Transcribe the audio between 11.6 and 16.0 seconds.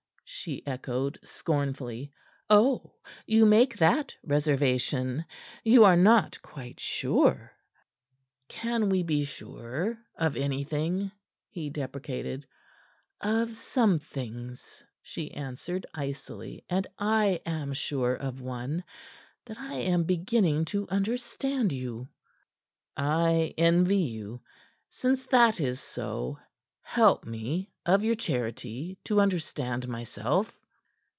deprecated. "Of some things," she answered